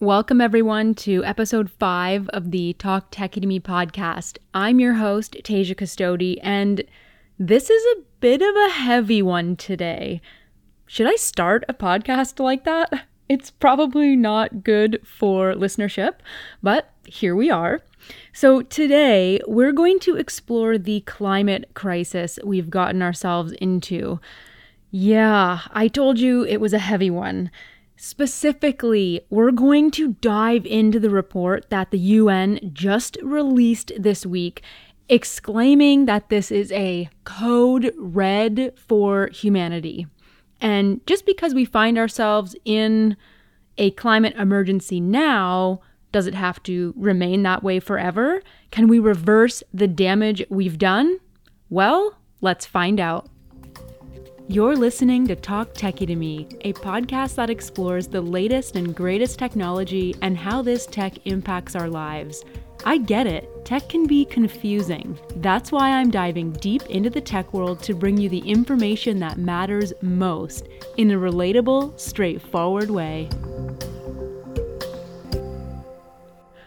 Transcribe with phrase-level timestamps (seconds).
[0.00, 4.36] Welcome, everyone, to episode five of the Talk Techie to Me podcast.
[4.52, 6.84] I'm your host, Tasia Custodi, and
[7.38, 10.20] this is a bit of a heavy one today.
[10.84, 13.06] Should I start a podcast like that?
[13.30, 16.16] It's probably not good for listenership,
[16.62, 17.80] but here we are.
[18.34, 24.20] So, today we're going to explore the climate crisis we've gotten ourselves into.
[24.90, 27.50] Yeah, I told you it was a heavy one.
[27.96, 34.62] Specifically, we're going to dive into the report that the UN just released this week,
[35.08, 40.06] exclaiming that this is a code red for humanity.
[40.60, 43.16] And just because we find ourselves in
[43.78, 45.80] a climate emergency now,
[46.12, 48.42] does it have to remain that way forever?
[48.70, 51.18] Can we reverse the damage we've done?
[51.68, 53.28] Well, let's find out.
[54.48, 59.40] You're listening to Talk Techie to Me, a podcast that explores the latest and greatest
[59.40, 62.44] technology and how this tech impacts our lives.
[62.84, 65.18] I get it, tech can be confusing.
[65.38, 69.36] That's why I'm diving deep into the tech world to bring you the information that
[69.36, 73.28] matters most in a relatable, straightforward way.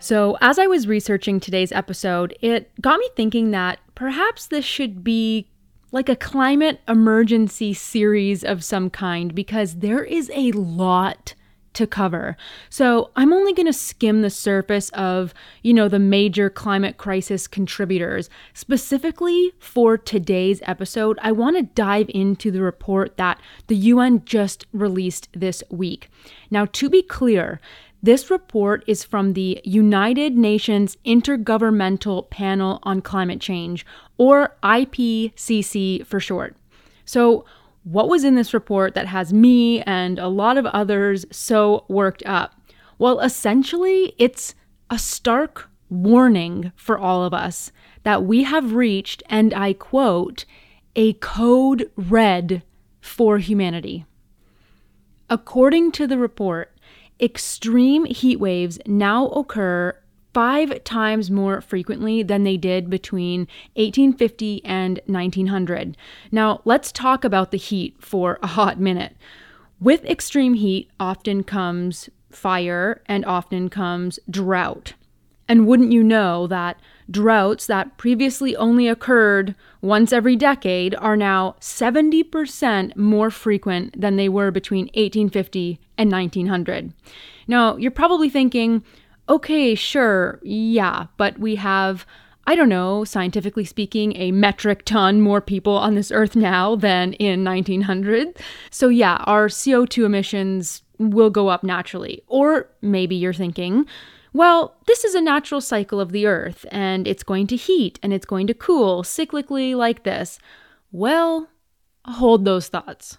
[0.00, 5.04] So, as I was researching today's episode, it got me thinking that perhaps this should
[5.04, 5.46] be
[5.92, 11.34] like a climate emergency series of some kind because there is a lot
[11.72, 12.36] to cover.
[12.68, 17.46] So, I'm only going to skim the surface of, you know, the major climate crisis
[17.46, 18.28] contributors.
[18.54, 24.66] Specifically for today's episode, I want to dive into the report that the UN just
[24.72, 26.08] released this week.
[26.50, 27.60] Now, to be clear,
[28.02, 33.84] this report is from the United Nations Intergovernmental Panel on Climate Change,
[34.16, 36.56] or IPCC for short.
[37.04, 37.44] So,
[37.84, 42.22] what was in this report that has me and a lot of others so worked
[42.26, 42.54] up?
[42.98, 44.54] Well, essentially, it's
[44.90, 50.44] a stark warning for all of us that we have reached, and I quote,
[50.96, 52.62] a code red
[53.00, 54.04] for humanity.
[55.28, 56.76] According to the report,
[57.20, 59.96] extreme heat waves now occur
[60.32, 63.40] five times more frequently than they did between
[63.74, 65.96] 1850 and 1900.
[66.30, 69.16] Now, let's talk about the heat for a hot minute.
[69.80, 74.94] With extreme heat often comes fire and often comes drought.
[75.50, 76.78] And wouldn't you know that
[77.10, 84.28] droughts that previously only occurred once every decade are now 70% more frequent than they
[84.28, 86.94] were between 1850 and 1900.
[87.48, 88.84] Now, you're probably thinking,
[89.28, 92.06] okay, sure, yeah, but we have
[92.46, 97.12] I don't know, scientifically speaking, a metric ton more people on this earth now than
[97.14, 98.38] in 1900.
[98.70, 102.22] So, yeah, our CO2 emissions will go up naturally.
[102.28, 103.86] Or maybe you're thinking,
[104.32, 108.12] well, this is a natural cycle of the Earth, and it's going to heat and
[108.12, 110.38] it's going to cool cyclically like this.
[110.92, 111.48] Well,
[112.04, 113.18] hold those thoughts.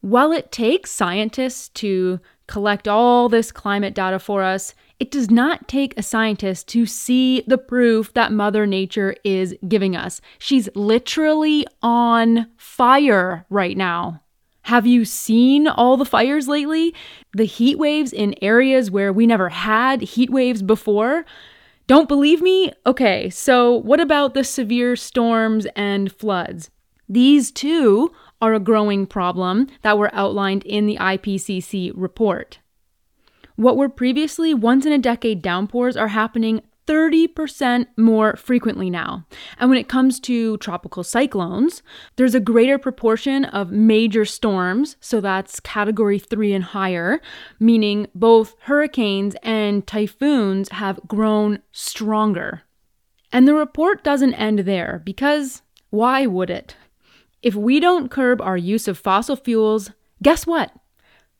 [0.00, 5.66] While it takes scientists to collect all this climate data for us, it does not
[5.66, 10.20] take a scientist to see the proof that Mother Nature is giving us.
[10.38, 14.20] She's literally on fire right now.
[14.64, 16.94] Have you seen all the fires lately?
[17.34, 21.26] The heat waves in areas where we never had heat waves before?
[21.86, 22.72] Don't believe me?
[22.86, 26.70] Okay, so what about the severe storms and floods?
[27.06, 32.58] These too are a growing problem that were outlined in the IPCC report.
[33.56, 39.26] What were previously once in a decade downpours are happening 30% more frequently now.
[39.58, 41.82] And when it comes to tropical cyclones,
[42.16, 47.20] there's a greater proportion of major storms, so that's category three and higher,
[47.58, 52.62] meaning both hurricanes and typhoons have grown stronger.
[53.32, 56.76] And the report doesn't end there because why would it?
[57.42, 59.90] If we don't curb our use of fossil fuels,
[60.22, 60.70] guess what?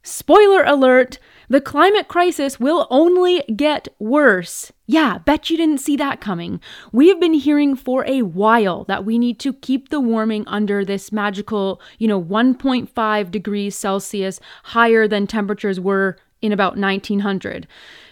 [0.06, 4.70] Spoiler alert, the climate crisis will only get worse.
[4.86, 6.60] Yeah, bet you didn't see that coming.
[6.92, 10.84] We have been hearing for a while that we need to keep the warming under
[10.84, 17.66] this magical, you know, 1.5 degrees Celsius higher than temperatures were in about 1900.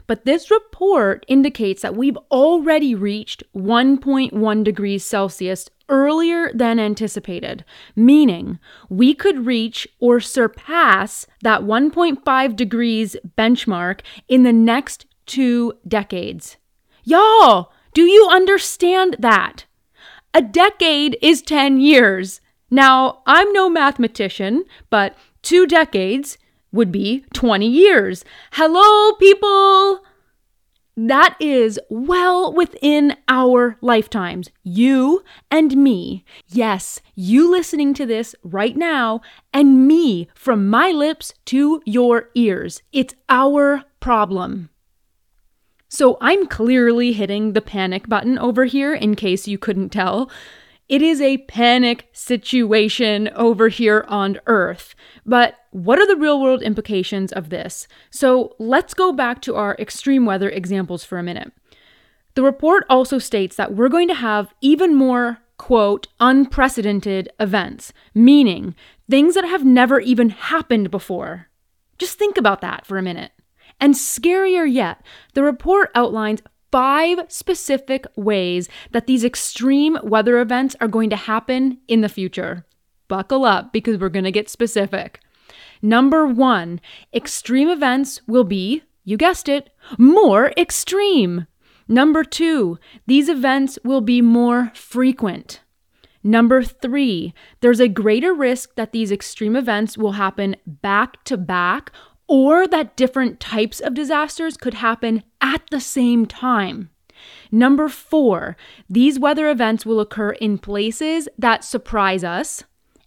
[0.06, 7.64] But this report indicates that we've already reached 1.1 degrees Celsius earlier than anticipated,
[7.94, 8.58] meaning
[8.88, 16.56] we could reach or surpass that 1.5 degrees benchmark in the next two decades.
[17.04, 19.66] Y'all, do you understand that?
[20.34, 22.40] A decade is 10 years.
[22.70, 26.38] Now, I'm no mathematician, but two decades
[26.72, 28.24] would be 20 years.
[28.52, 30.00] Hello, people!
[30.96, 34.50] That is well within our lifetimes.
[34.62, 36.24] You and me.
[36.48, 39.22] Yes, you listening to this right now,
[39.54, 42.82] and me from my lips to your ears.
[42.92, 44.68] It's our problem.
[45.88, 50.30] So I'm clearly hitting the panic button over here in case you couldn't tell.
[50.88, 54.94] It is a panic situation over here on Earth.
[55.24, 57.88] But what are the real world implications of this?
[58.10, 61.52] So let's go back to our extreme weather examples for a minute.
[62.34, 68.74] The report also states that we're going to have even more, quote, unprecedented events, meaning
[69.08, 71.48] things that have never even happened before.
[71.98, 73.32] Just think about that for a minute.
[73.80, 76.42] And scarier yet, the report outlines
[76.72, 82.66] five specific ways that these extreme weather events are going to happen in the future.
[83.06, 85.20] Buckle up because we're going to get specific.
[85.82, 86.80] Number one,
[87.12, 91.46] extreme events will be, you guessed it, more extreme.
[91.86, 95.60] Number two, these events will be more frequent.
[96.24, 101.92] Number three, there's a greater risk that these extreme events will happen back to back
[102.32, 106.88] or that different types of disasters could happen at the same time.
[107.50, 108.56] Number four,
[108.88, 112.64] these weather events will occur in places that surprise us.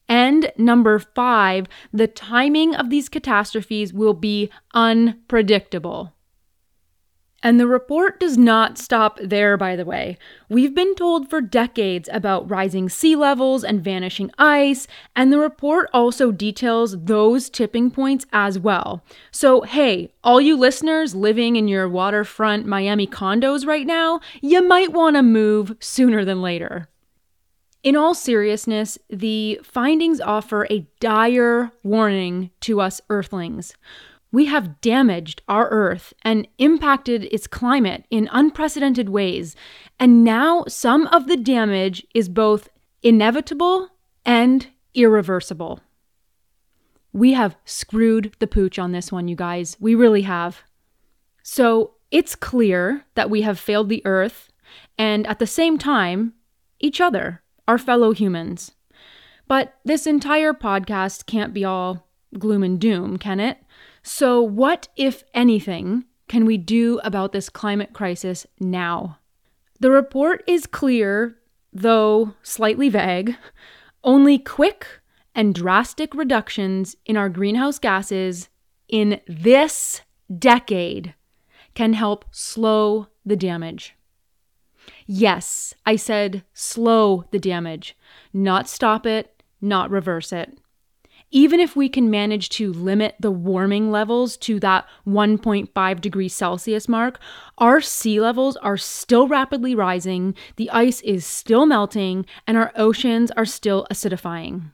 [0.08, 6.15] And number five, the timing of these catastrophes will be unpredictable.
[7.46, 10.18] And the report does not stop there, by the way.
[10.50, 15.88] We've been told for decades about rising sea levels and vanishing ice, and the report
[15.94, 19.04] also details those tipping points as well.
[19.30, 24.92] So, hey, all you listeners living in your waterfront Miami condos right now, you might
[24.92, 26.90] want to move sooner than later.
[27.84, 33.76] In all seriousness, the findings offer a dire warning to us Earthlings
[34.36, 39.56] we have damaged our Earth and impacted its climate in unprecedented ways.
[39.98, 42.68] And now some of the damage is both
[43.02, 43.88] inevitable
[44.26, 45.80] and irreversible.
[47.14, 49.78] We have screwed the pooch on this one, you guys.
[49.80, 50.64] We really have.
[51.42, 54.52] So it's clear that we have failed the Earth
[54.98, 56.34] and at the same time,
[56.82, 58.74] each other, our fellow humans.
[59.48, 62.06] But this entire podcast can't be all
[62.38, 63.60] gloom and doom, can it?
[64.08, 69.18] So, what, if anything, can we do about this climate crisis now?
[69.80, 71.40] The report is clear,
[71.74, 73.36] though slightly vague.
[74.04, 74.86] Only quick
[75.34, 78.48] and drastic reductions in our greenhouse gases
[78.88, 80.02] in this
[80.38, 81.16] decade
[81.74, 83.96] can help slow the damage.
[85.08, 87.98] Yes, I said slow the damage,
[88.32, 90.60] not stop it, not reverse it
[91.32, 96.88] even if we can manage to limit the warming levels to that 1.5 degrees Celsius
[96.88, 97.20] mark,
[97.58, 103.32] our sea levels are still rapidly rising, the ice is still melting, and our oceans
[103.32, 104.72] are still acidifying.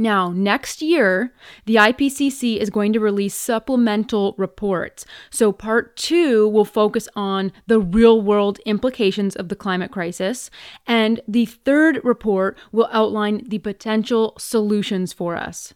[0.00, 1.34] Now, next year,
[1.66, 5.04] the IPCC is going to release supplemental reports.
[5.28, 10.50] So, part two will focus on the real world implications of the climate crisis.
[10.86, 15.74] And the third report will outline the potential solutions for us.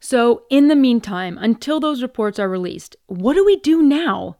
[0.00, 4.36] So, in the meantime, until those reports are released, what do we do now?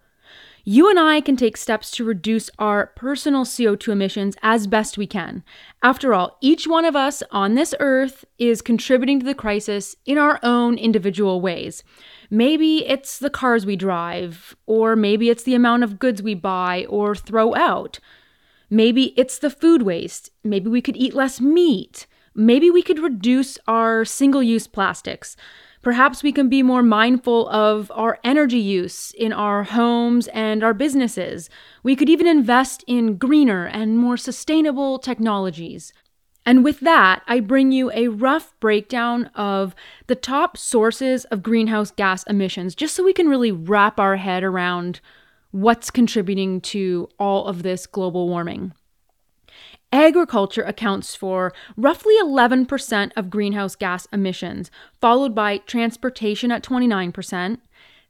[0.73, 5.05] You and I can take steps to reduce our personal CO2 emissions as best we
[5.05, 5.43] can.
[5.83, 10.17] After all, each one of us on this earth is contributing to the crisis in
[10.17, 11.83] our own individual ways.
[12.31, 16.87] Maybe it's the cars we drive, or maybe it's the amount of goods we buy
[16.89, 17.99] or throw out.
[18.71, 20.31] Maybe it's the food waste.
[20.45, 22.07] Maybe we could eat less meat.
[22.33, 25.35] Maybe we could reduce our single use plastics.
[25.83, 30.75] Perhaps we can be more mindful of our energy use in our homes and our
[30.75, 31.49] businesses.
[31.83, 35.93] We could even invest in greener and more sustainable technologies.
[36.45, 39.75] And with that, I bring you a rough breakdown of
[40.07, 44.43] the top sources of greenhouse gas emissions, just so we can really wrap our head
[44.43, 45.01] around
[45.51, 48.73] what's contributing to all of this global warming.
[49.93, 54.71] Agriculture accounts for roughly 11% of greenhouse gas emissions,
[55.01, 57.59] followed by transportation at 29%.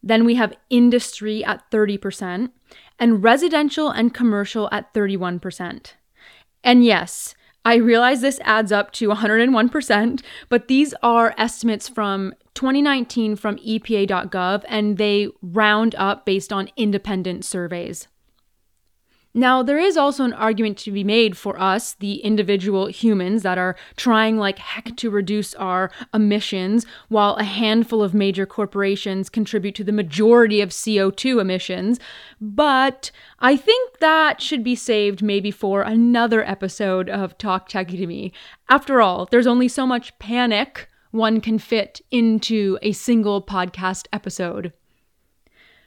[0.02, 2.50] Then we have industry at 30%,
[2.98, 5.92] and residential and commercial at 31%.
[6.62, 7.34] And yes,
[7.64, 14.64] I realize this adds up to 101%, but these are estimates from 2019 from EPA.gov
[14.68, 18.08] and they round up based on independent surveys.
[19.32, 23.58] Now, there is also an argument to be made for us, the individual humans that
[23.58, 29.76] are trying like heck to reduce our emissions, while a handful of major corporations contribute
[29.76, 32.00] to the majority of CO2 emissions.
[32.40, 38.06] But I think that should be saved maybe for another episode of Talk Techie to
[38.08, 38.32] Me.
[38.68, 44.72] After all, there's only so much panic one can fit into a single podcast episode.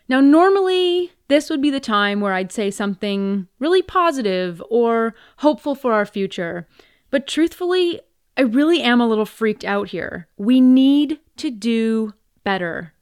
[0.10, 5.74] Now, normally, this would be the time where I'd say something really positive or hopeful
[5.74, 6.68] for our future.
[7.10, 8.02] But truthfully,
[8.38, 10.28] I really am a little freaked out here.
[10.38, 12.13] We need to do
[12.44, 12.94] better.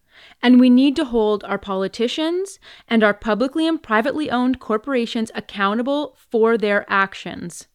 [0.41, 2.57] And we need to hold our politicians
[2.87, 7.67] and our publicly and privately owned corporations accountable for their actions.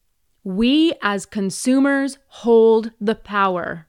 [0.42, 3.88] We, as consumers, hold the power.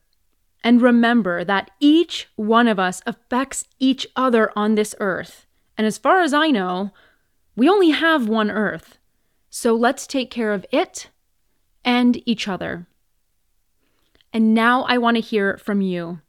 [0.64, 5.47] And remember that each one of us affects each other on this earth.
[5.78, 6.92] And as far as I know,
[7.56, 8.98] we only have one earth.
[9.50, 11.10] So let's take care of it
[11.84, 12.88] and each other.
[14.34, 16.20] And now I want to hear from you.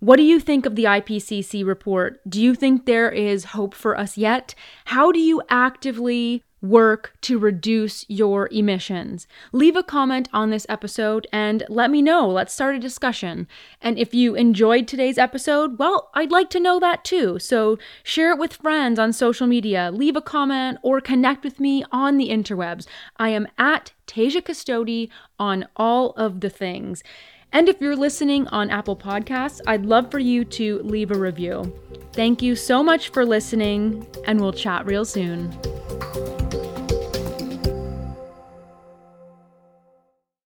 [0.00, 2.20] What do you think of the IPCC report?
[2.28, 4.54] Do you think there is hope for us yet?
[4.86, 9.26] How do you actively work to reduce your emissions?
[9.52, 12.28] Leave a comment on this episode and let me know.
[12.28, 13.46] Let's start a discussion.
[13.80, 17.38] And if you enjoyed today's episode, well, I'd like to know that too.
[17.38, 21.84] So share it with friends on social media, leave a comment, or connect with me
[21.92, 22.86] on the interwebs.
[23.18, 27.02] I am at Tasia Custodi on all of the things.
[27.52, 31.72] And if you're listening on Apple Podcasts, I'd love for you to leave a review.
[32.12, 35.56] Thank you so much for listening, and we'll chat real soon.